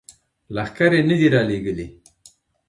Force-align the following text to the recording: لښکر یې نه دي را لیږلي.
لښکر 0.55 0.91
یې 0.97 1.01
نه 1.09 1.15
دي 1.19 1.27
را 1.33 1.41
لیږلي. 1.49 1.87